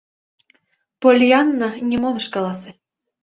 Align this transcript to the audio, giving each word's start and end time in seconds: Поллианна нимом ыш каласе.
Поллианна 1.01 1.69
нимом 1.89 2.15
ыш 2.21 2.25
каласе. 2.33 2.71